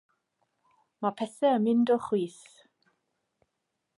[1.05, 2.41] Mae pethau yn mynd o chwith.